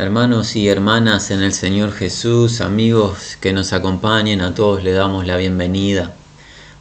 [0.00, 5.26] Hermanos y hermanas en el Señor Jesús, amigos que nos acompañen, a todos le damos
[5.26, 6.14] la bienvenida.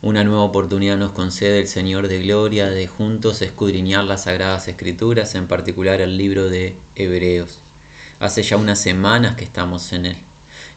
[0.01, 5.35] Una nueva oportunidad nos concede el Señor de Gloria de juntos escudriñar las Sagradas Escrituras,
[5.35, 7.59] en particular el libro de Hebreos.
[8.21, 10.17] Hace ya unas semanas que estamos en él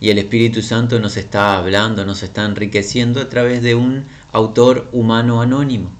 [0.00, 4.88] y el Espíritu Santo nos está hablando, nos está enriqueciendo a través de un autor
[4.90, 5.93] humano anónimo.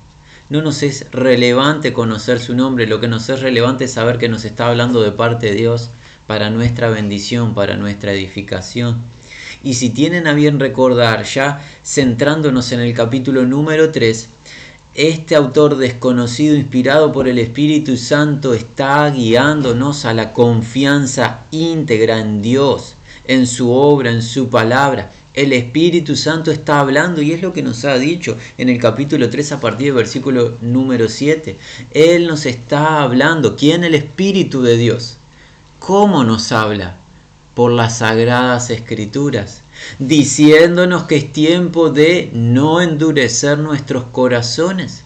[0.51, 4.29] No nos es relevante conocer su nombre, lo que nos es relevante es saber que
[4.29, 5.91] nos está hablando de parte de Dios
[6.27, 9.03] para nuestra bendición, para nuestra edificación.
[9.63, 14.29] Y si tienen a bien recordar, ya centrándonos en el capítulo número 3,
[14.95, 22.43] este autor desconocido, inspirado por el Espíritu Santo, está guiándonos a la confianza íntegra en
[22.43, 22.97] Dios,
[23.27, 25.11] en su obra, en su palabra.
[25.33, 29.31] El Espíritu Santo está hablando y es lo que nos ha dicho en el capítulo
[29.31, 31.57] 3 a partir del versículo número 7.
[31.93, 33.57] Él nos está hablando.
[33.57, 33.85] ¿Quién?
[33.85, 35.17] El Espíritu de Dios.
[35.87, 36.99] ¿Cómo nos habla?
[37.55, 39.63] Por las sagradas escrituras,
[39.99, 45.03] diciéndonos que es tiempo de no endurecer nuestros corazones.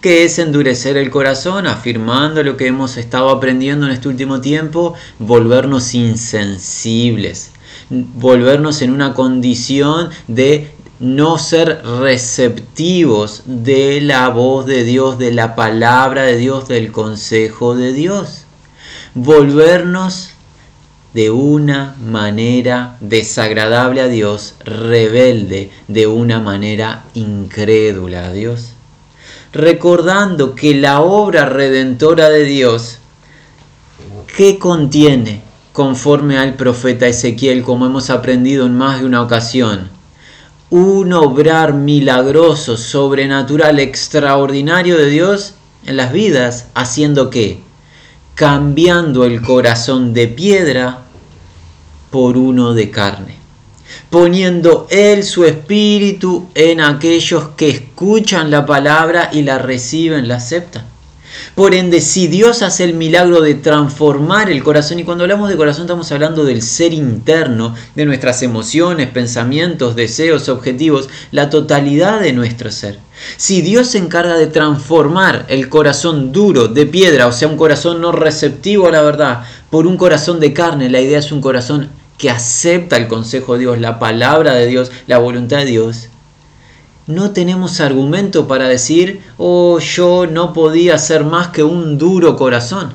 [0.00, 1.66] ¿Qué es endurecer el corazón?
[1.66, 7.50] Afirmando lo que hemos estado aprendiendo en este último tiempo, volvernos insensibles,
[7.90, 15.56] volvernos en una condición de no ser receptivos de la voz de Dios, de la
[15.56, 18.41] palabra de Dios, del consejo de Dios
[19.14, 20.30] volvernos
[21.12, 28.72] de una manera desagradable a Dios, rebelde de una manera incrédula a Dios.
[29.52, 32.98] Recordando que la obra redentora de Dios,
[34.34, 35.42] ¿qué contiene?
[35.74, 39.90] Conforme al profeta Ezequiel, como hemos aprendido en más de una ocasión,
[40.70, 45.54] un obrar milagroso, sobrenatural, extraordinario de Dios
[45.84, 47.60] en las vidas, haciendo qué?
[48.34, 51.02] Cambiando el corazón de piedra
[52.10, 53.36] por uno de carne,
[54.10, 60.91] poniendo Él su espíritu en aquellos que escuchan la palabra y la reciben, la aceptan.
[61.54, 65.56] Por ende, si Dios hace el milagro de transformar el corazón, y cuando hablamos de
[65.56, 72.32] corazón estamos hablando del ser interno, de nuestras emociones, pensamientos, deseos, objetivos, la totalidad de
[72.32, 72.98] nuestro ser.
[73.36, 78.00] Si Dios se encarga de transformar el corazón duro de piedra, o sea, un corazón
[78.00, 81.90] no receptivo a la verdad, por un corazón de carne, la idea es un corazón
[82.18, 86.08] que acepta el consejo de Dios, la palabra de Dios, la voluntad de Dios,
[87.06, 92.92] no tenemos argumento para decir, oh, yo no podía ser más que un duro corazón.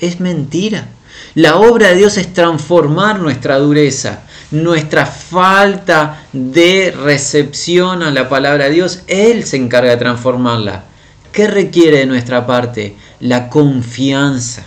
[0.00, 0.88] Es mentira.
[1.34, 8.64] La obra de Dios es transformar nuestra dureza, nuestra falta de recepción a la palabra
[8.64, 9.00] de Dios.
[9.06, 10.84] Él se encarga de transformarla.
[11.32, 12.96] ¿Qué requiere de nuestra parte?
[13.20, 14.64] La confianza,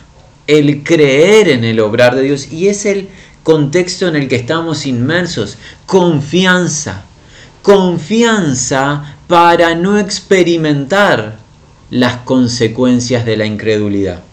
[0.47, 2.51] el creer en el obrar de Dios.
[2.51, 3.09] Y es el
[3.43, 5.57] contexto en el que estamos inmersos.
[5.85, 7.05] Confianza
[7.67, 11.35] confianza para no experimentar
[11.89, 14.23] las consecuencias de la incredulidad.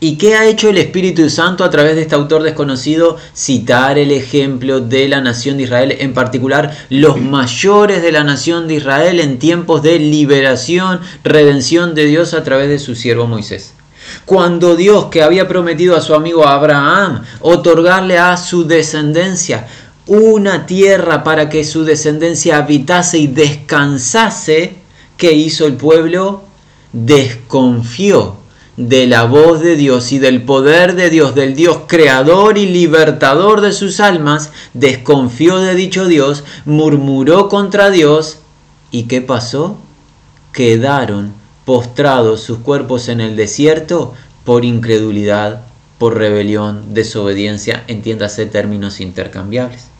[0.00, 3.18] ¿Y qué ha hecho el Espíritu Santo a través de este autor desconocido?
[3.36, 8.66] Citar el ejemplo de la nación de Israel, en particular los mayores de la nación
[8.66, 13.74] de Israel en tiempos de liberación, redención de Dios a través de su siervo Moisés.
[14.24, 19.66] Cuando Dios, que había prometido a su amigo Abraham otorgarle a su descendencia
[20.06, 24.76] una tierra para que su descendencia habitase y descansase,
[25.16, 26.44] ¿qué hizo el pueblo?
[26.92, 28.36] Desconfió
[28.76, 33.60] de la voz de Dios y del poder de Dios, del Dios creador y libertador
[33.60, 38.38] de sus almas, desconfió de dicho Dios, murmuró contra Dios
[38.90, 39.78] y ¿qué pasó?
[40.52, 41.32] Quedaron
[41.64, 44.12] postrados sus cuerpos en el desierto
[44.44, 45.62] por incredulidad,
[45.96, 49.93] por rebelión, desobediencia, entiéndase términos intercambiables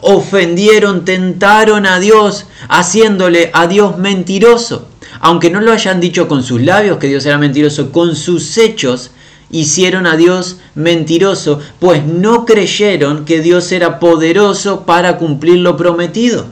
[0.00, 4.88] ofendieron, tentaron a Dios, haciéndole a Dios mentiroso.
[5.20, 9.12] Aunque no lo hayan dicho con sus labios que Dios era mentiroso, con sus hechos
[9.50, 16.46] hicieron a Dios mentiroso, pues no creyeron que Dios era poderoso para cumplir lo prometido.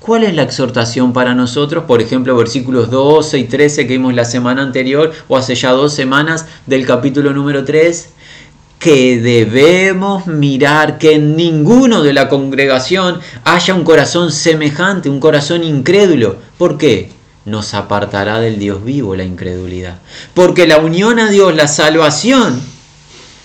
[0.00, 1.84] ¿Cuál es la exhortación para nosotros?
[1.84, 5.94] Por ejemplo, versículos 12 y 13 que vimos la semana anterior o hace ya dos
[5.94, 8.10] semanas del capítulo número 3
[8.78, 15.64] que debemos mirar que en ninguno de la congregación haya un corazón semejante, un corazón
[15.64, 16.36] incrédulo.
[16.58, 17.10] ¿Por qué?
[17.44, 19.98] Nos apartará del Dios vivo la incredulidad.
[20.34, 22.60] Porque la unión a Dios, la salvación,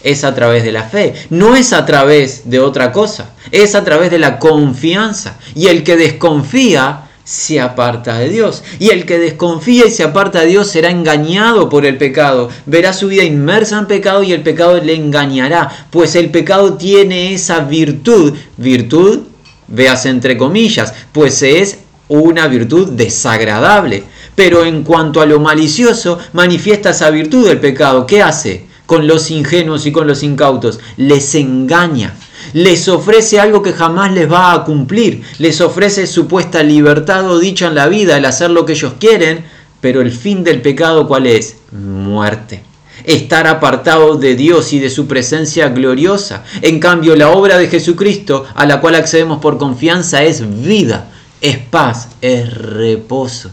[0.04, 3.84] es a través de la fe, no es a través de otra cosa, es a
[3.84, 5.38] través de la confianza.
[5.56, 8.64] Y el que desconfía se aparta de Dios.
[8.80, 12.50] Y el que desconfía y se aparta de Dios será engañado por el pecado.
[12.66, 15.88] Verá su vida inmersa en pecado y el pecado le engañará.
[15.90, 18.34] Pues el pecado tiene esa virtud.
[18.58, 19.22] Virtud,
[19.68, 24.04] veas entre comillas, pues es una virtud desagradable.
[24.36, 28.06] Pero en cuanto a lo malicioso, manifiesta esa virtud del pecado.
[28.06, 30.80] ¿Qué hace con los ingenuos y con los incautos?
[30.98, 32.14] Les engaña
[32.54, 37.68] les ofrece algo que jamás les va a cumplir, les ofrece supuesta libertad o dicha
[37.68, 39.46] en la vida, el hacer lo que ellos quieren,
[39.80, 41.58] pero el fin del pecado cuál es?
[41.72, 42.64] Muerte.
[43.04, 46.44] Estar apartado de Dios y de su presencia gloriosa.
[46.62, 51.10] En cambio, la obra de Jesucristo, a la cual accedemos por confianza, es vida,
[51.42, 53.52] es paz, es reposo.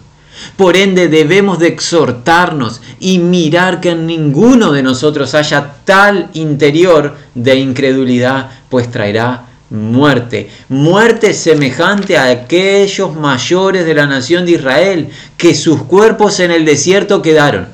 [0.56, 7.16] Por ende debemos de exhortarnos y mirar que en ninguno de nosotros haya tal interior
[7.34, 15.10] de incredulidad, pues traerá muerte, muerte semejante a aquellos mayores de la nación de Israel,
[15.36, 17.68] que sus cuerpos en el desierto quedaron.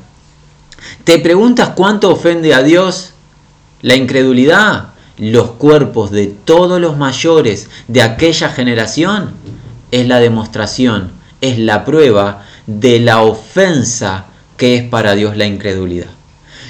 [1.04, 3.12] ¿Te preguntas cuánto ofende a Dios
[3.82, 4.88] la incredulidad?
[5.16, 9.32] Los cuerpos de todos los mayores de aquella generación
[9.92, 14.26] es la demostración, es la prueba de la ofensa
[14.56, 16.08] que es para Dios la incredulidad.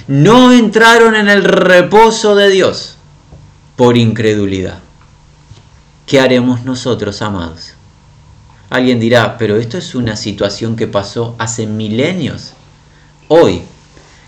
[0.08, 2.93] No entraron en el reposo de Dios
[3.76, 4.78] por incredulidad.
[6.06, 7.74] ¿Qué haremos nosotros, amados?
[8.70, 12.52] Alguien dirá, pero esto es una situación que pasó hace milenios.
[13.28, 13.62] Hoy,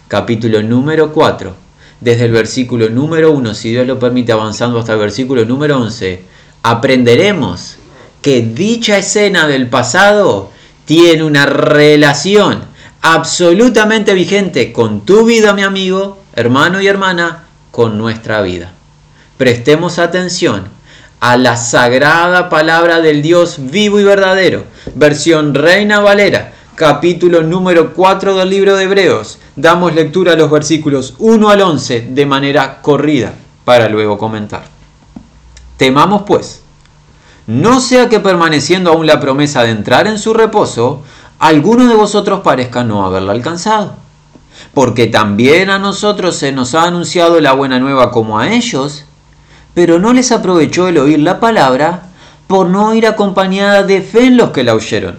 [0.08, 1.54] capítulo número 4,
[2.00, 6.22] desde el versículo número 1, si Dios lo permite, avanzando hasta el versículo número 11,
[6.62, 7.76] aprenderemos
[8.22, 10.50] que dicha escena del pasado
[10.84, 12.64] tiene una relación
[13.02, 18.75] absolutamente vigente con tu vida, mi amigo, hermano y hermana, con nuestra vida.
[19.36, 20.68] Prestemos atención
[21.20, 28.34] a la sagrada palabra del Dios vivo y verdadero, versión Reina Valera, capítulo número 4
[28.34, 29.38] del libro de Hebreos.
[29.54, 33.34] Damos lectura a los versículos 1 al 11 de manera corrida
[33.66, 34.64] para luego comentar.
[35.76, 36.62] Temamos pues
[37.46, 41.02] no sea que permaneciendo aún la promesa de entrar en su reposo,
[41.38, 43.96] alguno de vosotros parezca no haberla alcanzado.
[44.72, 49.04] Porque también a nosotros se nos ha anunciado la buena nueva como a ellos,
[49.76, 52.04] pero no les aprovechó el oír la palabra
[52.46, 55.18] por no ir acompañada de fe en los que la oyeron.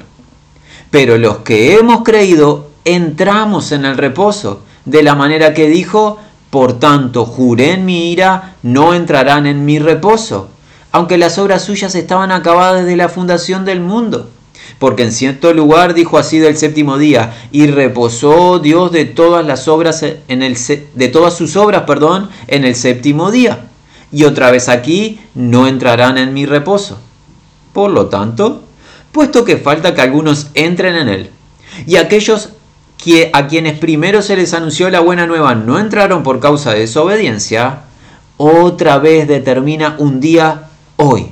[0.90, 6.18] Pero los que hemos creído entramos en el reposo, de la manera que dijo,
[6.50, 10.50] por tanto juré en mi ira, no entrarán en mi reposo
[10.92, 14.32] aunque las obras suyas estaban acabadas desde la fundación del mundo.
[14.80, 19.68] Porque en cierto lugar dijo así del séptimo día, y reposó Dios de todas las
[19.68, 23.67] obras de todas sus obras, perdón, en el séptimo día.
[24.12, 27.00] Y otra vez aquí no entrarán en mi reposo.
[27.74, 28.64] Por lo tanto,
[29.12, 31.30] puesto que falta que algunos entren en él,
[31.86, 32.50] y aquellos
[32.98, 36.80] que a quienes primero se les anunció la buena nueva no entraron por causa de
[36.80, 37.84] desobediencia,
[38.38, 41.28] otra vez determina un día hoy,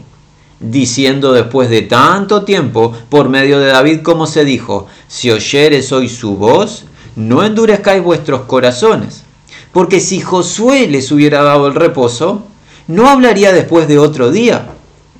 [0.60, 6.10] diciendo después de tanto tiempo, por medio de David, como se dijo, si oyeres hoy
[6.10, 6.86] su voz,
[7.16, 9.24] no endurezcáis vuestros corazones.
[9.72, 12.44] Porque si Josué les hubiera dado el reposo,
[12.88, 14.68] no hablaría después de otro día.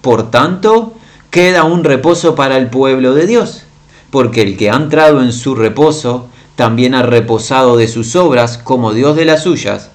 [0.02, 0.94] Por tanto,
[1.32, 3.64] queda un reposo para el pueblo de Dios,
[4.12, 8.94] porque el que ha entrado en su reposo, también ha reposado de sus obras como
[8.94, 9.90] Dios de las suyas.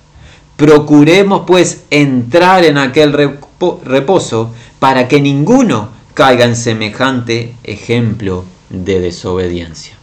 [0.56, 3.38] Procuremos pues entrar en aquel
[3.84, 9.94] reposo para que ninguno caiga en semejante ejemplo de desobediencia.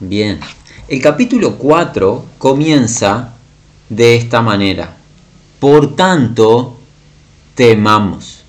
[0.00, 0.40] Bien,
[0.88, 3.34] el capítulo 4 comienza
[3.88, 4.96] de esta manera.
[5.60, 6.75] Por tanto,
[7.56, 8.44] temamos.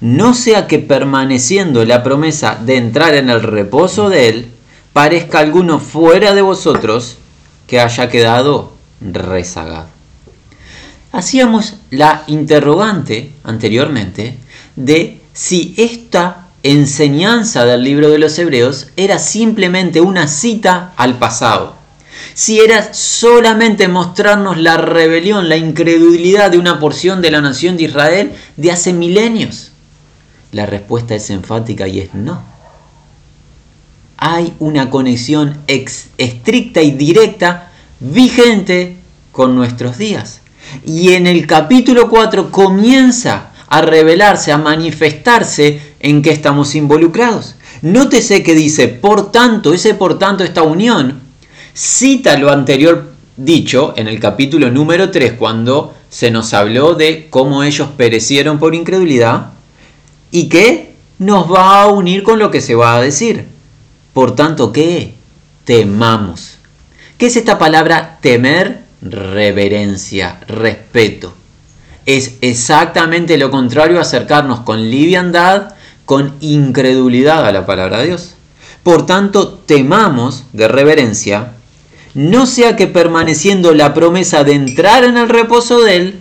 [0.00, 4.46] No sea que permaneciendo la promesa de entrar en el reposo de Él,
[4.92, 7.18] parezca alguno fuera de vosotros
[7.68, 10.00] que haya quedado rezagado
[11.12, 14.38] hacíamos la interrogante anteriormente
[14.76, 21.74] de si esta enseñanza del libro de los Hebreos era simplemente una cita al pasado,
[22.34, 27.84] si era solamente mostrarnos la rebelión, la incredulidad de una porción de la nación de
[27.84, 29.72] Israel de hace milenios.
[30.52, 32.42] La respuesta es enfática y es no.
[34.16, 38.96] Hay una conexión estricta y directa vigente
[39.32, 40.40] con nuestros días.
[40.84, 47.54] Y en el capítulo 4 comienza a revelarse, a manifestarse en que estamos involucrados.
[47.82, 51.20] Nótese que dice, por tanto, ese por tanto, esta unión,
[51.80, 57.62] cita lo anterior dicho en el capítulo número 3, cuando se nos habló de cómo
[57.62, 59.52] ellos perecieron por incredulidad
[60.30, 63.46] y que nos va a unir con lo que se va a decir.
[64.12, 65.14] Por tanto, ¿qué?
[65.64, 66.58] Temamos.
[67.16, 68.82] ¿Qué es esta palabra temer?
[69.00, 71.32] Reverencia, respeto.
[72.04, 78.34] Es exactamente lo contrario a acercarnos con liviandad, con incredulidad a la palabra de Dios.
[78.82, 81.54] Por tanto, temamos de reverencia,
[82.14, 86.20] no sea que permaneciendo la promesa de entrar en el reposo de Él,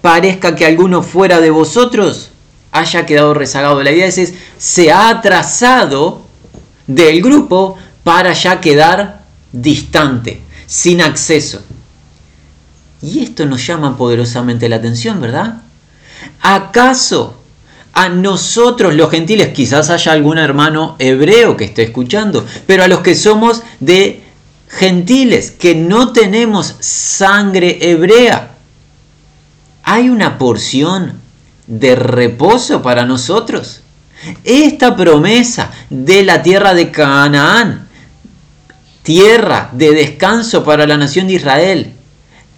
[0.00, 2.30] parezca que alguno fuera de vosotros
[2.72, 3.82] haya quedado rezagado.
[3.82, 6.22] La idea es, se ha atrasado
[6.86, 9.22] del grupo para ya quedar
[9.52, 11.62] distante, sin acceso.
[13.02, 15.62] Y esto nos llama poderosamente la atención, ¿verdad?
[16.40, 17.40] ¿Acaso
[17.92, 23.00] a nosotros los gentiles, quizás haya algún hermano hebreo que esté escuchando, pero a los
[23.00, 24.22] que somos de
[24.76, 28.50] gentiles, que no tenemos sangre hebrea,
[29.82, 31.20] hay una porción
[31.66, 33.82] de reposo para nosotros.
[34.44, 37.88] Esta promesa de la tierra de Canaán,
[39.02, 41.95] tierra de descanso para la nación de Israel,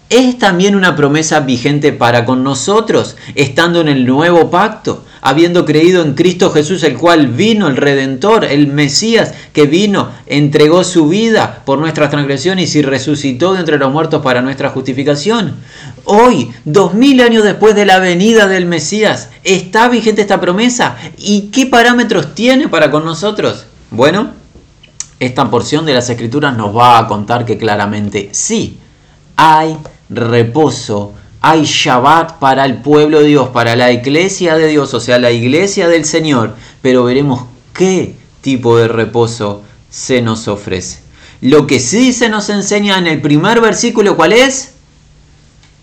[0.09, 6.01] es también una promesa vigente para con nosotros, estando en el nuevo pacto habiendo creído
[6.03, 11.61] en Cristo Jesús, el cual vino, el Redentor, el Mesías, que vino, entregó su vida
[11.65, 15.55] por nuestras transgresiones y resucitó de entre los muertos para nuestra justificación.
[16.05, 20.95] Hoy, dos mil años después de la venida del Mesías, ¿está vigente esta promesa?
[21.17, 23.65] ¿Y qué parámetros tiene para con nosotros?
[23.91, 24.31] Bueno,
[25.19, 28.77] esta porción de las Escrituras nos va a contar que claramente sí,
[29.35, 29.77] hay
[30.09, 35.19] reposo hay Shabbat para el pueblo de Dios, para la iglesia de Dios, o sea,
[35.19, 40.99] la iglesia del Señor, pero veremos qué tipo de reposo se nos ofrece.
[41.41, 44.71] Lo que sí se nos enseña en el primer versículo, ¿cuál es?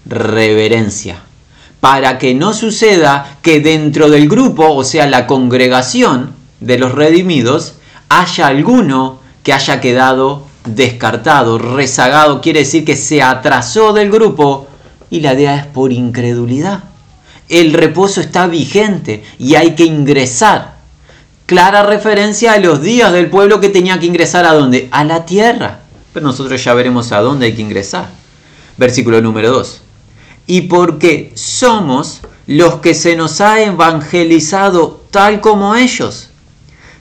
[0.04, 1.22] Reverencia.
[1.80, 7.76] Para que no suceda que dentro del grupo, o sea, la congregación de los redimidos,
[8.10, 14.66] haya alguno que haya quedado descartado, rezagado, quiere decir que se atrasó del grupo
[15.10, 16.84] y la idea es por incredulidad.
[17.48, 20.76] El reposo está vigente y hay que ingresar.
[21.46, 24.88] Clara referencia a los días del pueblo que tenía que ingresar a dónde?
[24.90, 25.80] A la tierra.
[26.12, 28.08] Pero nosotros ya veremos a dónde hay que ingresar.
[28.76, 29.82] Versículo número 2.
[30.48, 36.25] Y porque somos los que se nos ha evangelizado tal como ellos.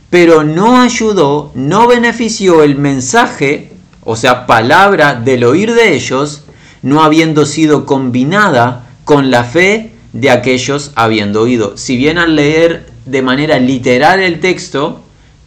[0.10, 6.44] Pero no ayudó, no benefició el mensaje, o sea, palabra del oír de ellos,
[6.82, 11.78] no habiendo sido combinada con la fe de aquellos habiendo oído.
[11.78, 15.02] Si bien al leer de manera literal el texto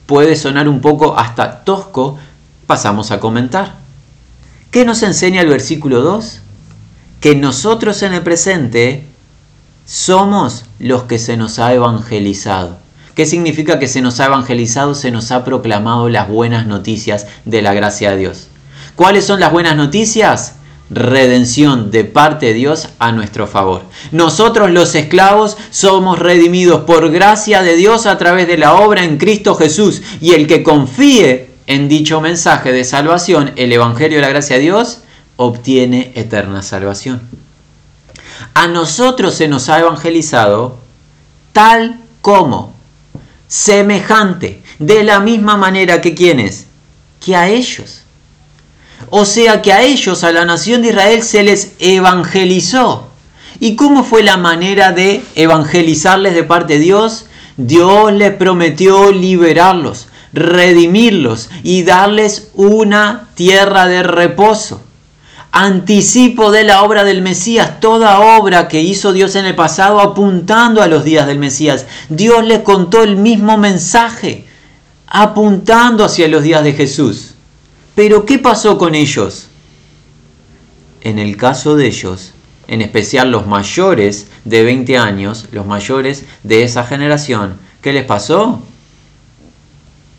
[0.06, 2.18] puede sonar un poco hasta tosco,
[2.66, 3.76] pasamos a comentar.
[4.70, 6.40] ¿Qué nos enseña el versículo 2?
[7.20, 9.06] Que nosotros en el presente
[9.86, 12.78] somos los que se nos ha evangelizado.
[13.18, 14.94] ¿Qué significa que se nos ha evangelizado?
[14.94, 18.46] Se nos ha proclamado las buenas noticias de la gracia de Dios.
[18.94, 20.54] ¿Cuáles son las buenas noticias?
[20.88, 23.82] redención de parte de Dios a nuestro favor.
[24.12, 29.18] Nosotros los esclavos somos redimidos por gracia de Dios a través de la obra en
[29.18, 34.28] Cristo Jesús y el que confíe en dicho mensaje de salvación, el Evangelio de la
[34.28, 35.00] gracia de Dios,
[35.34, 37.20] obtiene eterna salvación.
[38.54, 40.78] A nosotros se nos ha evangelizado
[41.52, 42.77] tal como,
[43.48, 46.66] semejante, de la misma manera que quienes,
[47.20, 48.02] que a ellos
[49.10, 53.08] o sea que a ellos, a la nación de Israel, se les evangelizó.
[53.60, 57.26] ¿Y cómo fue la manera de evangelizarles de parte de Dios?
[57.56, 64.82] Dios les prometió liberarlos, redimirlos y darles una tierra de reposo.
[65.50, 70.82] Anticipo de la obra del Mesías, toda obra que hizo Dios en el pasado apuntando
[70.82, 71.86] a los días del Mesías.
[72.08, 74.44] Dios les contó el mismo mensaje,
[75.06, 77.34] apuntando hacia los días de Jesús.
[77.94, 79.48] Pero ¿qué pasó con ellos?
[81.00, 82.34] En el caso de ellos,
[82.68, 88.62] en especial los mayores de 20 años, los mayores de esa generación, ¿qué les pasó?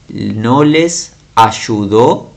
[0.09, 2.31] No les ayudó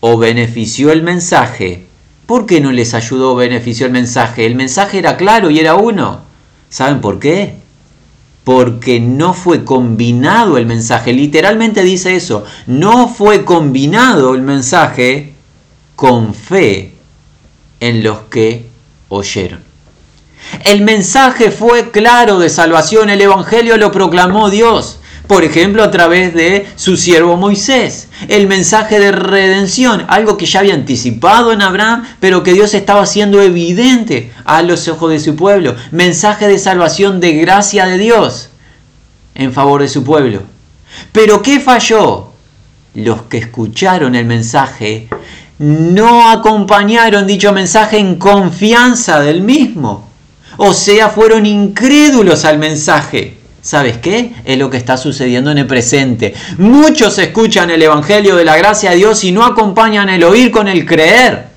[0.00, 1.87] o benefició el mensaje.
[2.28, 4.46] ¿Por qué no les ayudó o benefició el mensaje?
[4.46, 6.20] El mensaje era claro y era uno.
[6.68, 7.56] ¿Saben por qué?
[8.48, 11.12] porque no fue combinado el mensaje.
[11.12, 15.34] Literalmente dice eso, no fue combinado el mensaje
[15.94, 16.94] con fe
[17.78, 18.64] en los que
[19.10, 19.62] oyeron.
[20.64, 26.34] El mensaje fue claro de salvación, el Evangelio lo proclamó Dios, por ejemplo a través
[26.34, 28.08] de su siervo Moisés.
[28.26, 33.02] El mensaje de redención, algo que ya había anticipado en Abraham, pero que Dios estaba
[33.02, 35.76] haciendo evidente a los ojos de su pueblo.
[35.92, 38.48] Mensaje de salvación de gracia de Dios.
[39.34, 40.42] en favor de su pueblo.
[41.12, 42.32] Pero ¿qué falló?
[42.94, 45.08] Los que escucharon el mensaje
[45.58, 50.08] no acompañaron dicho mensaje en confianza del mismo.
[50.56, 53.37] O sea, fueron incrédulos al mensaje.
[53.68, 54.32] ¿Sabes qué?
[54.46, 56.32] Es lo que está sucediendo en el presente.
[56.56, 60.68] Muchos escuchan el Evangelio de la gracia de Dios y no acompañan el oír con
[60.68, 61.48] el creer.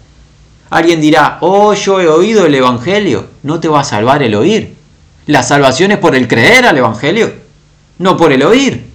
[0.71, 3.27] Alguien dirá, oh, yo he oído el Evangelio.
[3.43, 4.75] No te va a salvar el oír.
[5.27, 7.31] La salvación es por el creer al Evangelio,
[7.99, 8.87] no por el oír.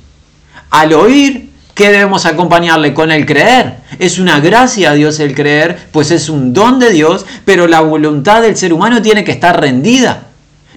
[0.69, 3.77] Al oír, ¿qué debemos acompañarle con el creer?
[3.99, 7.81] Es una gracia a Dios el creer, pues es un don de Dios, pero la
[7.81, 10.27] voluntad del ser humano tiene que estar rendida.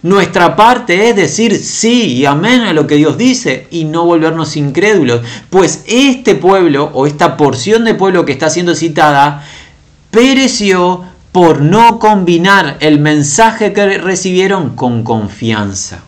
[0.02, 4.56] Nuestra parte es decir sí y amén a lo que Dios dice y no volvernos
[4.56, 9.46] incrédulos, pues este pueblo o esta porción de pueblo que está siendo citada
[10.12, 16.04] pereció por no combinar el mensaje que recibieron con confianza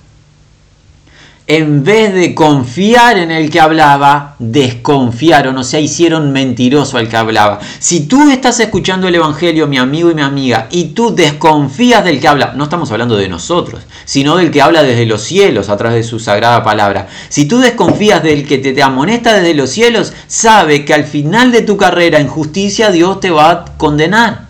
[1.48, 7.17] en vez de confiar en el que hablaba, desconfiaron, o sea, hicieron mentiroso al que
[7.17, 7.60] hablaba.
[7.79, 12.21] Si tú estás escuchando el Evangelio, mi amigo y mi amiga, y tú desconfías del
[12.21, 15.77] que habla, no estamos hablando de nosotros, sino del que habla desde los cielos a
[15.77, 17.07] través de su sagrada palabra.
[17.29, 21.51] Si tú desconfías del que te, te amonesta desde los cielos, sabe que al final
[21.51, 24.45] de tu carrera en justicia Dios te va a condenar.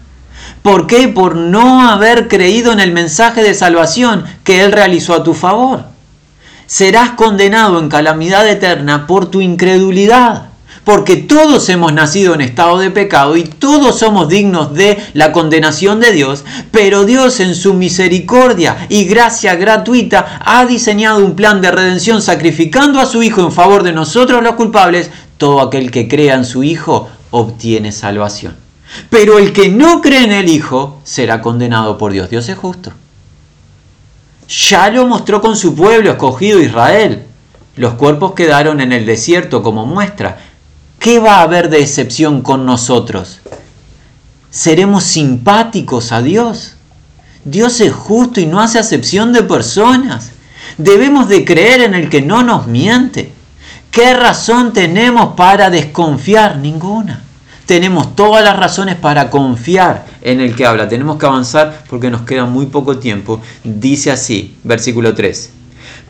[0.61, 1.07] ¿Por qué?
[1.07, 5.90] Por no haber creído en el mensaje de salvación que Él realizó a tu favor
[6.71, 10.51] serás condenado en calamidad eterna por tu incredulidad.
[10.85, 15.99] Porque todos hemos nacido en estado de pecado y todos somos dignos de la condenación
[15.99, 21.71] de Dios, pero Dios en su misericordia y gracia gratuita ha diseñado un plan de
[21.71, 25.11] redención sacrificando a su Hijo en favor de nosotros los culpables.
[25.37, 28.55] Todo aquel que crea en su Hijo obtiene salvación.
[29.09, 32.29] Pero el que no cree en el Hijo será condenado por Dios.
[32.29, 32.93] Dios es justo
[34.47, 37.25] ya lo mostró con su pueblo escogido Israel.
[37.75, 40.39] Los cuerpos quedaron en el desierto como muestra.
[40.99, 43.39] ¿Qué va a haber de excepción con nosotros?
[44.49, 46.75] ¿Seremos simpáticos a Dios?
[47.45, 50.31] Dios es justo y no hace acepción de personas.
[50.77, 53.31] Debemos de creer en el que no nos miente.
[53.89, 56.57] ¿Qué razón tenemos para desconfiar?
[56.57, 57.23] Ninguna
[57.65, 60.89] tenemos todas las razones para confiar en el que habla.
[60.89, 63.41] Tenemos que avanzar porque nos queda muy poco tiempo.
[63.63, 65.51] Dice así, versículo 3.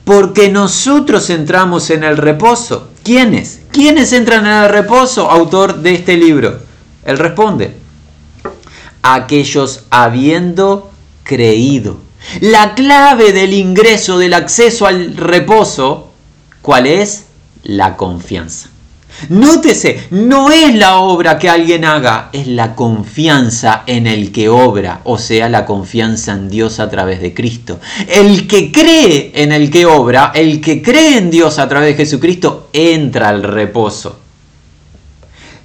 [0.04, 2.90] Porque nosotros entramos en el reposo.
[3.04, 3.62] ¿Quiénes?
[3.72, 5.30] ¿Quiénes entran en el reposo?
[5.30, 6.60] Autor de este libro.
[7.06, 7.76] Él responde.
[9.04, 10.92] Aquellos habiendo
[11.24, 11.98] creído.
[12.40, 16.12] La clave del ingreso, del acceso al reposo,
[16.62, 17.26] ¿cuál es?
[17.64, 18.71] La confianza.
[19.30, 25.02] Nótese, no es la obra que alguien haga, es la confianza en el que obra,
[25.04, 27.80] o sea, la confianza en Dios a través de Cristo.
[28.08, 32.04] El que cree en el que obra, el que cree en Dios a través de
[32.04, 34.20] Jesucristo, entra al reposo.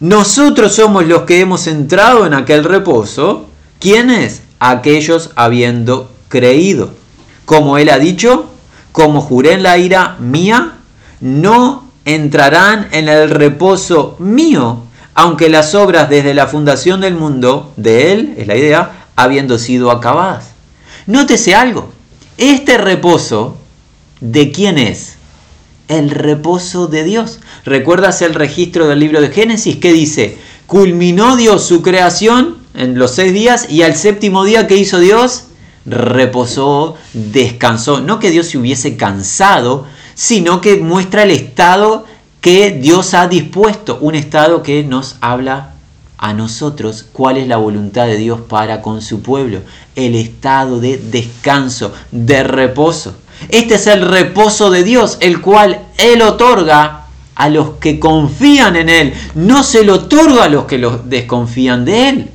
[0.01, 3.47] Nosotros somos los que hemos entrado en aquel reposo.
[3.79, 4.42] ¿Quiénes?
[4.59, 6.90] Aquellos habiendo creído.
[7.47, 8.47] Como él ha dicho,
[8.92, 10.75] como juré en la ira mía,
[11.21, 18.12] no entrarán en el reposo mío, aunque las obras desde la fundación del mundo, de
[18.12, 20.53] Él, es la idea, habiendo sido acabadas.
[21.07, 21.92] Nótese algo,
[22.38, 23.59] este reposo,
[24.21, 25.16] ¿de quién es?
[25.88, 27.40] El reposo de Dios.
[27.64, 33.16] ¿Recuerdas el registro del libro de Génesis que dice, culminó Dios su creación en los
[33.16, 35.47] seis días y al séptimo día que hizo Dios,
[35.87, 38.01] reposó, descansó.
[38.01, 42.07] No que Dios se hubiese cansado, sino que muestra el estado
[42.40, 45.74] que Dios ha dispuesto, un estado que nos habla
[46.18, 49.61] a nosotros cuál es la voluntad de Dios para con su pueblo,
[49.94, 53.14] el estado de descanso, de reposo.
[53.50, 58.88] Este es el reposo de Dios, el cual Él otorga a los que confían en
[58.88, 62.31] Él, no se lo otorga a los que los desconfían de Él.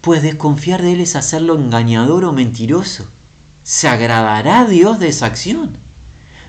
[0.00, 3.06] Pues desconfiar de Él es hacerlo engañador o mentiroso.
[3.62, 5.76] ¿Se agradará Dios de esa acción?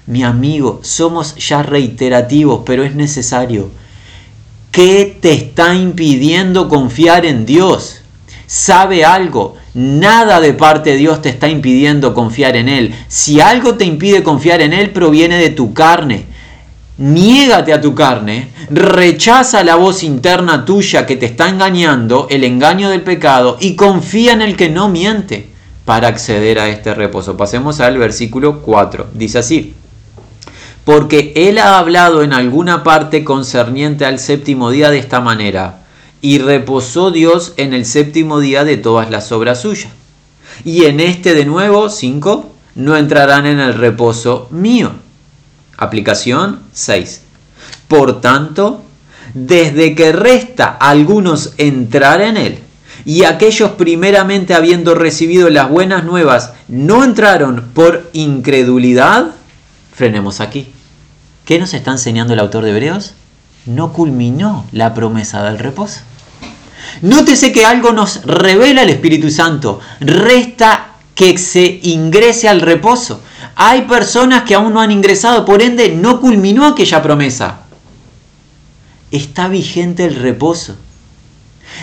[0.08, 3.70] Mi amigo, somos ya reiterativos, pero es necesario.
[4.72, 8.02] ¿Qué te está impidiendo confiar en Dios?
[8.48, 9.56] ¿Sabe algo?
[9.74, 12.96] Nada de parte de Dios te está impidiendo confiar en Él.
[13.08, 16.26] Si algo te impide confiar en Él, proviene de tu carne.
[16.98, 22.90] Niégate a tu carne, rechaza la voz interna tuya que te está engañando, el engaño
[22.90, 25.50] del pecado, y confía en el que no miente
[25.86, 27.38] para acceder a este reposo.
[27.38, 29.08] Pasemos al versículo 4.
[29.14, 29.74] Dice así
[30.86, 35.84] porque él ha hablado en alguna parte concerniente al séptimo día de esta manera,
[36.22, 39.92] y reposó Dios en el séptimo día de todas las obras suyas.
[40.64, 44.92] Y en este de nuevo, 5, no entrarán en el reposo mío.
[45.78, 47.22] Aplicación 6.
[47.88, 48.84] Por tanto,
[49.34, 52.60] desde que resta algunos entrar en él,
[53.04, 59.32] y aquellos primeramente habiendo recibido las buenas nuevas no entraron por incredulidad,
[59.94, 60.72] frenemos aquí.
[61.46, 63.14] ¿Qué nos está enseñando el autor de Hebreos?
[63.66, 66.02] No culminó la promesa del reposo.
[67.02, 69.80] Nótese que algo nos revela el Espíritu Santo.
[70.00, 73.22] Resta que se ingrese al reposo.
[73.56, 77.60] Hay personas que aún no han ingresado, por ende no culminó aquella promesa.
[79.12, 80.78] Está vigente el reposo.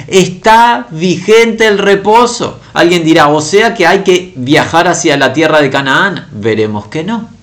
[0.07, 2.61] Está vigente el reposo.
[2.73, 6.29] Alguien dirá, o sea que hay que viajar hacia la tierra de Canaán.
[6.33, 7.38] Veremos que no.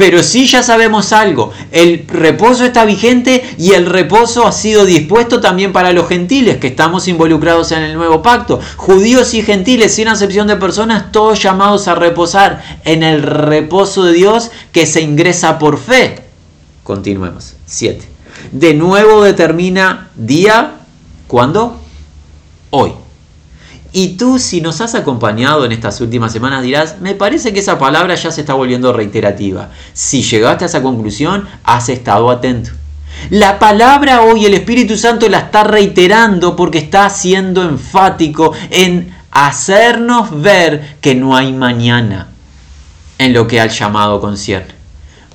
[0.00, 5.42] Pero sí ya sabemos algo, el reposo está vigente y el reposo ha sido dispuesto
[5.42, 8.60] también para los gentiles, que estamos involucrados en el nuevo pacto.
[8.76, 14.14] Judíos y gentiles, sin acepción de personas, todos llamados a reposar en el reposo de
[14.14, 16.22] Dios que se ingresa por fe.
[16.82, 17.56] Continuemos.
[17.66, 18.02] 7.
[18.52, 20.76] De nuevo determina día,
[21.26, 21.78] ¿cuándo?
[22.70, 22.92] Hoy.
[23.92, 27.78] Y tú, si nos has acompañado en estas últimas semanas, dirás, me parece que esa
[27.78, 29.70] palabra ya se está volviendo reiterativa.
[29.92, 32.70] Si llegaste a esa conclusión, has estado atento.
[33.30, 40.40] La palabra hoy el Espíritu Santo la está reiterando porque está siendo enfático en hacernos
[40.40, 42.28] ver que no hay mañana
[43.18, 44.74] en lo que al llamado concierne.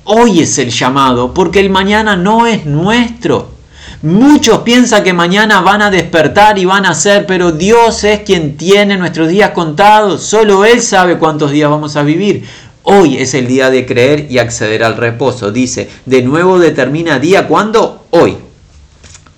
[0.04, 3.55] Hoy es el llamado porque el mañana no es nuestro.
[4.02, 8.56] Muchos piensan que mañana van a despertar y van a ser, pero Dios es quien
[8.56, 10.22] tiene nuestros días contados.
[10.22, 12.44] Solo Él sabe cuántos días vamos a vivir.
[12.82, 15.50] Hoy es el día de creer y acceder al reposo.
[15.50, 18.04] Dice, de nuevo determina día, ¿cuándo?
[18.10, 18.36] Hoy.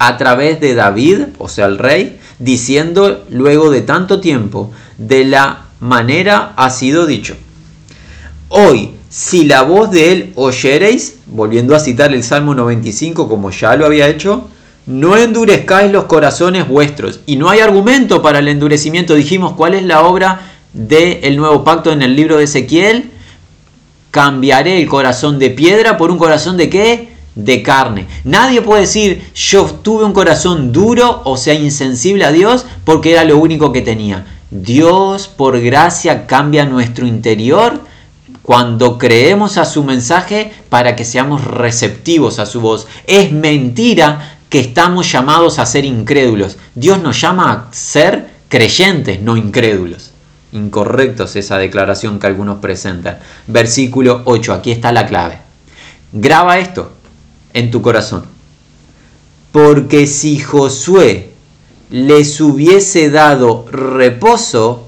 [0.01, 5.67] A través de David, o sea, el rey, diciendo luego de tanto tiempo, de la
[5.81, 7.37] manera ha sido dicho.
[8.49, 13.75] Hoy, si la voz de él oyereis, volviendo a citar el Salmo 95 como ya
[13.75, 14.49] lo había hecho,
[14.87, 17.21] no endurezcáis los corazones vuestros.
[17.27, 19.15] Y no hay argumento para el endurecimiento.
[19.15, 20.41] Dijimos, ¿cuál es la obra
[20.73, 23.11] del nuevo pacto en el libro de Ezequiel?
[24.11, 27.09] Cambiaré el corazón de piedra por un corazón de qué?
[27.35, 28.07] De carne.
[28.25, 33.25] Nadie puede decir, yo tuve un corazón duro, o sea, insensible a Dios, porque era
[33.25, 34.27] lo único que tenía.
[34.51, 37.88] Dios, por gracia, cambia nuestro interior
[38.49, 42.87] cuando creemos a su mensaje para que seamos receptivos a su voz.
[43.07, 46.57] Es mentira que estamos llamados a ser incrédulos.
[46.75, 50.13] Dios nos llama a ser creyentes, no incrédulos.
[50.53, 53.19] Incorrectos esa declaración que algunos presentan.
[53.47, 55.41] Versículo 8, aquí está la clave.
[56.13, 56.93] Graba esto
[57.53, 58.25] en tu corazón.
[59.53, 61.33] Porque si Josué
[61.91, 64.88] les hubiese dado reposo,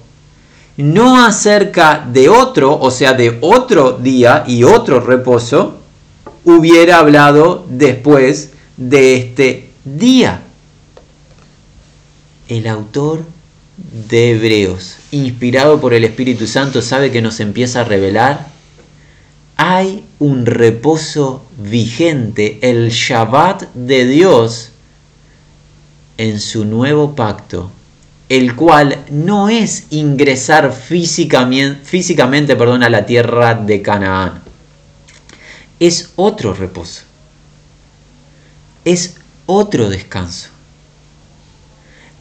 [0.82, 5.80] no acerca de otro, o sea, de otro día y otro reposo,
[6.44, 10.42] hubiera hablado después de este día.
[12.48, 13.24] El autor
[14.08, 18.48] de Hebreos, inspirado por el Espíritu Santo, sabe que nos empieza a revelar.
[19.56, 24.70] Hay un reposo vigente, el Shabbat de Dios,
[26.16, 27.70] en su nuevo pacto,
[28.30, 34.42] el cual no es ingresar físicamente, físicamente a la tierra de Canaán.
[35.78, 37.02] Es otro reposo
[38.84, 39.16] es
[39.46, 40.48] otro descanso.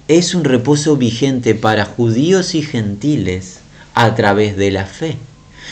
[0.07, 3.59] Es un reposo vigente para judíos y gentiles
[3.93, 5.17] a través de la fe.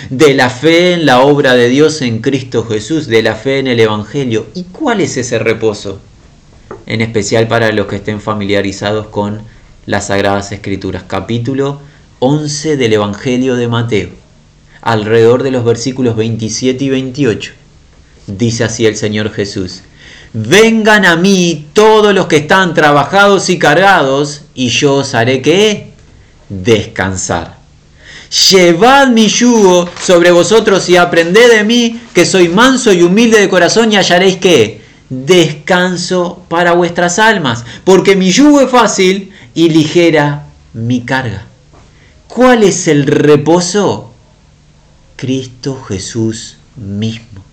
[0.09, 3.67] De la fe en la obra de Dios en Cristo Jesús, de la fe en
[3.67, 4.45] el Evangelio.
[4.53, 5.99] ¿Y cuál es ese reposo?
[6.85, 9.41] En especial para los que estén familiarizados con
[9.87, 11.03] las Sagradas Escrituras.
[11.07, 11.79] Capítulo
[12.19, 14.09] 11 del Evangelio de Mateo,
[14.81, 17.53] alrededor de los versículos 27 y 28.
[18.27, 19.83] Dice así el Señor Jesús.
[20.33, 25.93] Vengan a mí todos los que están trabajados y cargados, y yo os haré que
[26.49, 27.55] descansar.
[28.51, 33.47] Llevad mi yugo sobre vosotros y aprended de mí, que soy manso y humilde de
[33.47, 40.45] corazón, y hallaréis que descanso para vuestras almas, porque mi yugo es fácil y ligera
[40.73, 41.47] mi carga.
[42.27, 44.13] ¿Cuál es el reposo?
[45.15, 47.47] Cristo Jesús mismo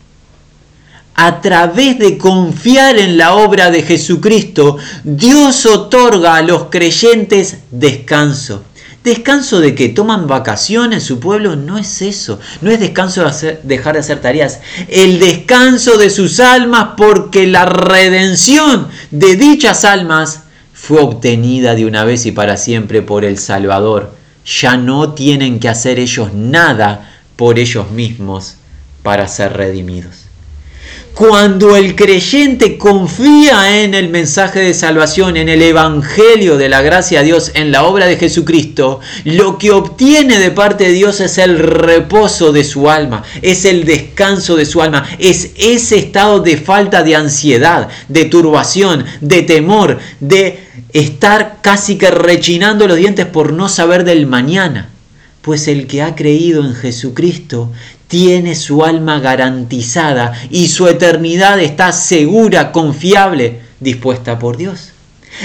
[1.14, 8.64] a través de confiar en la obra de Jesucristo, Dios otorga a los creyentes descanso.
[9.04, 11.56] ¿Descanso de que toman vacaciones su pueblo?
[11.56, 12.40] No es eso.
[12.62, 14.60] No es descanso de dejar de hacer tareas.
[14.88, 20.43] El descanso de sus almas porque la redención de dichas almas
[20.86, 24.12] fue obtenida de una vez y para siempre por el Salvador.
[24.44, 28.56] Ya no tienen que hacer ellos nada por ellos mismos
[29.02, 30.23] para ser redimidos.
[31.14, 37.20] Cuando el creyente confía en el mensaje de salvación, en el Evangelio de la gracia
[37.20, 41.38] de Dios, en la obra de Jesucristo, lo que obtiene de parte de Dios es
[41.38, 46.56] el reposo de su alma, es el descanso de su alma, es ese estado de
[46.56, 53.52] falta de ansiedad, de turbación, de temor, de estar casi que rechinando los dientes por
[53.52, 54.90] no saber del mañana.
[55.44, 57.70] Pues el que ha creído en Jesucristo
[58.08, 64.93] tiene su alma garantizada y su eternidad está segura, confiable, dispuesta por Dios.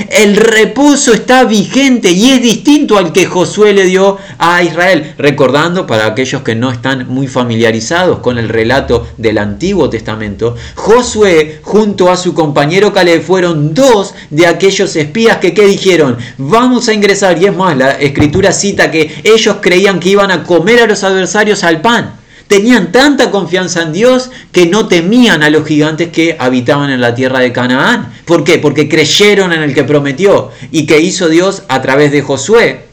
[0.09, 5.13] El reposo está vigente y es distinto al que Josué le dio a Israel.
[5.17, 11.59] Recordando para aquellos que no están muy familiarizados con el relato del Antiguo Testamento, Josué
[11.63, 16.17] junto a su compañero Caleb fueron dos de aquellos espías que ¿qué dijeron?
[16.37, 17.41] Vamos a ingresar.
[17.41, 21.03] Y es más, la escritura cita que ellos creían que iban a comer a los
[21.03, 22.18] adversarios al pan.
[22.49, 27.13] Tenían tanta confianza en Dios que no temían a los gigantes que habitaban en la
[27.13, 28.11] tierra de Canaán.
[28.25, 28.57] ¿Por qué?
[28.57, 32.85] Porque creyeron en el que prometió y que hizo Dios a través de Josué.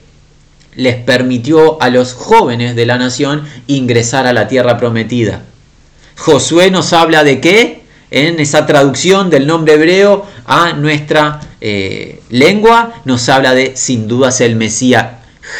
[0.74, 5.40] Les permitió a los jóvenes de la nación ingresar a la tierra prometida.
[6.18, 7.82] Josué nos habla de qué?
[8.10, 14.42] En esa traducción del nombre hebreo a nuestra eh, lengua nos habla de, sin dudas,
[14.42, 15.12] el Mesías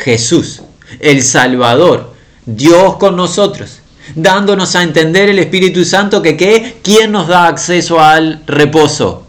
[0.05, 0.61] Jesús,
[1.01, 2.13] el Salvador,
[2.45, 3.81] Dios con nosotros
[4.14, 6.77] dándonos a entender el Espíritu Santo que ¿qué?
[6.83, 9.27] ¿quién nos da acceso al reposo?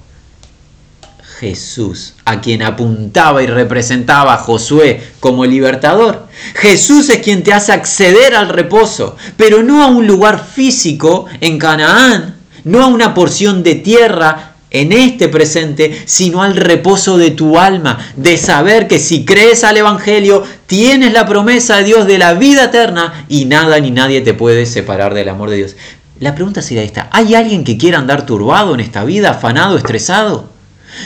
[1.40, 6.28] Jesús, a quien apuntaba y representaba a Josué como libertador.
[6.56, 11.60] Jesús es quien te hace acceder al reposo, pero no a un lugar físico en
[11.60, 17.58] Canaán, no a una porción de tierra en este presente, sino al reposo de tu
[17.58, 22.34] alma, de saber que si crees al Evangelio, tienes la promesa de Dios de la
[22.34, 25.76] vida eterna y nada ni nadie te puede separar del amor de Dios.
[26.20, 30.50] La pregunta sería esta, ¿hay alguien que quiera andar turbado en esta vida, afanado, estresado?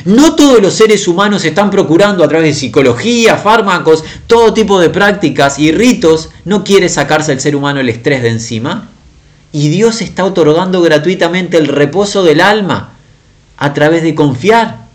[0.06, 4.89] No todos los seres humanos están procurando a través de psicología, fármacos, todo tipo de
[4.89, 8.89] prácticas y ritos, ¿no quiere sacarse el ser humano el estrés de encima?
[9.52, 12.90] Y Dios está otorgando gratuitamente el reposo del alma
[13.62, 14.88] a través de confiar.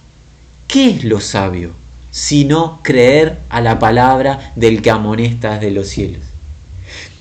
[0.66, 1.70] ¿Qué es lo sabio?
[2.10, 6.22] Sino creer a la palabra del que amonesta de los cielos.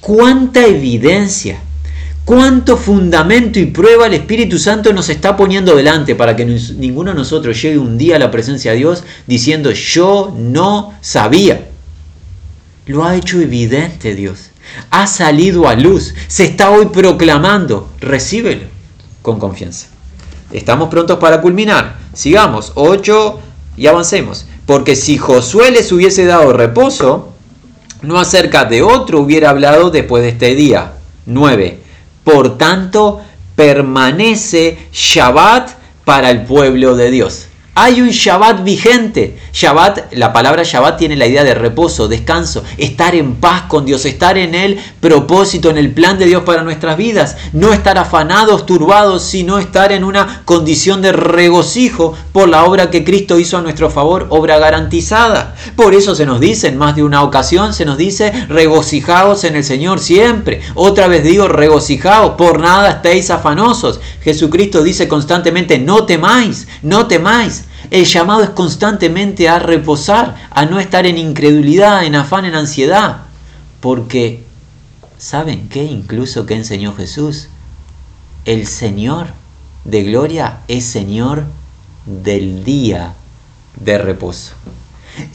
[0.01, 1.59] ¿Cuánta evidencia?
[2.25, 7.17] ¿Cuánto fundamento y prueba el Espíritu Santo nos está poniendo delante para que ninguno de
[7.17, 11.67] nosotros llegue un día a la presencia de Dios diciendo yo no sabía?
[12.87, 14.49] Lo ha hecho evidente Dios.
[14.89, 16.15] Ha salido a luz.
[16.27, 17.87] Se está hoy proclamando.
[18.01, 18.65] Recíbelo
[19.21, 19.89] con confianza.
[20.51, 21.97] Estamos prontos para culminar.
[22.13, 23.39] Sigamos, 8
[23.77, 24.45] y avancemos.
[24.65, 27.33] Porque si Josué les hubiese dado reposo,
[28.01, 30.93] no acerca de otro hubiera hablado después de este día.
[31.25, 31.79] 9.
[32.23, 33.21] Por tanto,
[33.55, 35.71] permanece Shabbat
[36.03, 37.47] para el pueblo de Dios.
[37.77, 39.37] Hay un Shabbat vigente.
[39.51, 44.05] Shabbat, la palabra Shabbat tiene la idea de reposo, descanso, estar en paz con Dios,
[44.05, 47.35] estar en el propósito, en el plan de Dios para nuestras vidas.
[47.51, 53.03] No estar afanados, turbados, sino estar en una condición de regocijo por la obra que
[53.03, 55.53] Cristo hizo a nuestro favor, obra garantizada.
[55.75, 59.57] Por eso se nos dice en más de una ocasión, se nos dice regocijaos en
[59.57, 60.61] el Señor siempre.
[60.75, 63.99] Otra vez digo regocijaos, por nada estéis afanosos.
[64.23, 67.64] Jesucristo dice constantemente, no temáis, no temáis.
[67.91, 73.23] El llamado es constantemente a reposar, a no estar en incredulidad, en afán, en ansiedad.
[73.79, 74.43] Porque,
[75.17, 75.83] ¿saben qué?
[75.83, 77.49] Incluso que enseñó Jesús.
[78.45, 79.27] El Señor
[79.83, 81.45] de gloria es Señor
[82.05, 83.13] del día
[83.79, 84.53] de reposo.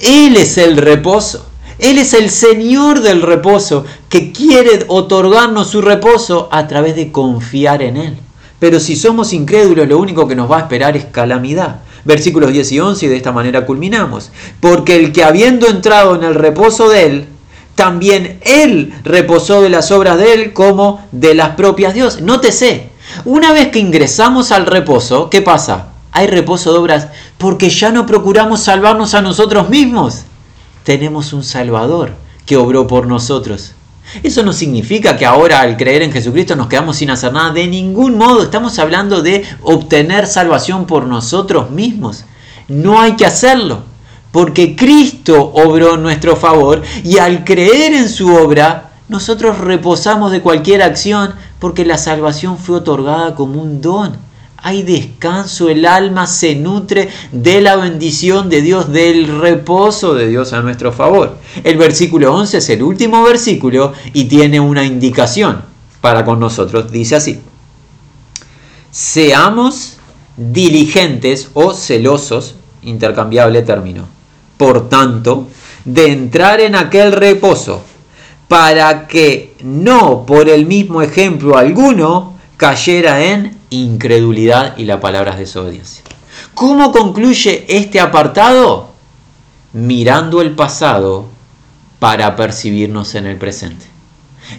[0.01, 1.47] Él es el reposo.
[1.79, 7.83] Él es el Señor del reposo que quiere otorgarnos su reposo a través de confiar
[7.83, 8.17] en Él.
[8.59, 12.73] Pero si somos incrédulos, lo único que nos va a esperar es calamidad versículos 10
[12.73, 14.31] y 11, y de esta manera culminamos.
[14.61, 17.27] Porque el que habiendo entrado en el reposo de él,
[17.75, 22.21] también él reposó de las obras de él como de las propias Dios.
[22.21, 22.91] Nótese,
[23.25, 25.89] una vez que ingresamos al reposo, ¿qué pasa?
[26.13, 27.09] Hay reposo de obras
[27.39, 30.25] porque ya no procuramos salvarnos a nosotros mismos.
[30.85, 32.13] Tenemos un Salvador
[32.47, 33.73] que obró por nosotros.
[34.23, 37.53] Eso no significa que ahora al creer en Jesucristo nos quedamos sin hacer nada.
[37.53, 42.25] De ningún modo estamos hablando de obtener salvación por nosotros mismos.
[42.69, 43.85] No hay que hacerlo.
[44.33, 50.83] Porque Cristo obró nuestro favor y al creer en su obra, nosotros reposamos de cualquier
[50.83, 54.30] acción porque la salvación fue otorgada como un don
[54.63, 60.53] hay descanso, el alma se nutre de la bendición de Dios, del reposo de Dios
[60.53, 61.39] a nuestro favor.
[61.65, 65.63] El versículo 11 es el último versículo y tiene una indicación
[66.01, 66.91] para con nosotros.
[66.91, 67.41] Dice así,
[68.91, 69.99] seamos
[70.37, 74.07] diligentes o celosos, intercambiable término.
[74.57, 75.49] Por tanto,
[75.85, 77.83] de entrar en aquel reposo,
[78.51, 85.39] para que no por el mismo ejemplo alguno cayera en incredulidad y la palabra es
[85.39, 86.05] desobediencia.
[86.55, 88.91] ¿Cómo concluye este apartado?
[89.73, 91.27] Mirando el pasado
[91.99, 93.87] para percibirnos en el presente.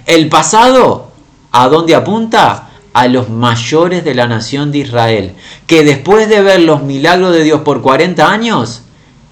[0.05, 1.11] El pasado,
[1.51, 2.69] ¿a dónde apunta?
[2.93, 5.35] A los mayores de la nación de Israel,
[5.67, 8.83] que después de ver los milagros de Dios por 40 años,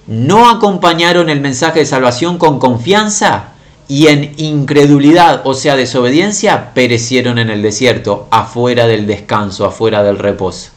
[0.08, 3.54] no acompañaron el mensaje de salvación con confianza
[3.90, 10.20] y en incredulidad, o sea, desobediencia, perecieron en el desierto, afuera del descanso, afuera del
[10.20, 10.70] reposo.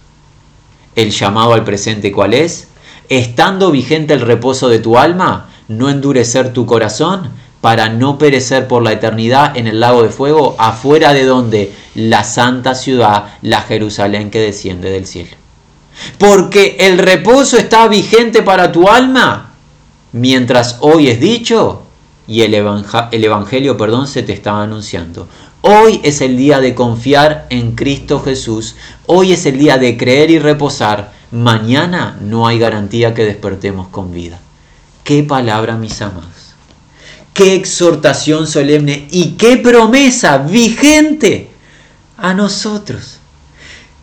[0.96, 2.68] El llamado al presente, ¿cuál es?
[3.10, 8.82] Estando vigente el reposo de tu alma, no endurecer tu corazón, para no perecer por
[8.82, 14.30] la eternidad en el lago de fuego, afuera de donde la santa ciudad, la Jerusalén
[14.30, 15.36] que desciende del cielo.
[16.16, 19.52] Porque el reposo está vigente para tu alma,
[20.12, 21.81] mientras hoy es dicho
[22.26, 25.28] y el, el evangelio, perdón, se te está anunciando.
[25.62, 28.76] Hoy es el día de confiar en Cristo Jesús.
[29.06, 31.12] Hoy es el día de creer y reposar.
[31.30, 34.40] Mañana no hay garantía que despertemos con vida.
[35.04, 36.42] Qué palabra, mis amados
[37.32, 41.50] qué exhortación solemne y qué promesa vigente
[42.16, 43.18] a nosotros.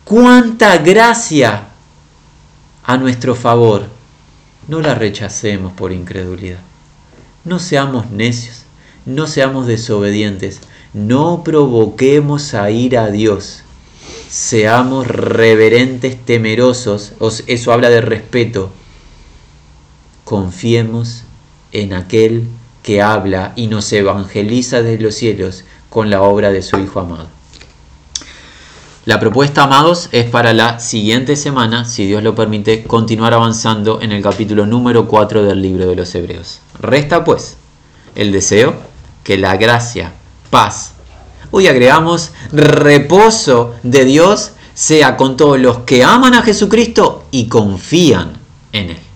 [0.04, 1.68] Cuánta gracia
[2.84, 3.86] a nuestro favor.
[4.66, 6.58] No la rechacemos por incredulidad.
[7.44, 8.64] No seamos necios,
[9.06, 10.60] no seamos desobedientes,
[10.92, 13.62] no provoquemos a ir a Dios.
[14.28, 17.12] Seamos reverentes, temerosos,
[17.46, 18.70] eso habla de respeto.
[20.24, 21.24] Confiemos
[21.72, 22.46] en aquel
[22.82, 27.28] que habla y nos evangeliza desde los cielos con la obra de su Hijo amado.
[29.06, 34.12] La propuesta, amados, es para la siguiente semana, si Dios lo permite, continuar avanzando en
[34.12, 36.60] el capítulo número 4 del libro de los Hebreos.
[36.80, 37.56] Resta pues
[38.14, 38.74] el deseo
[39.22, 40.12] que la gracia,
[40.50, 40.92] paz,
[41.50, 48.38] hoy agregamos reposo de Dios sea con todos los que aman a Jesucristo y confían
[48.72, 49.09] en Él.